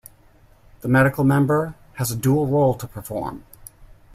[0.79, 3.43] The medical member has a dual role to perform.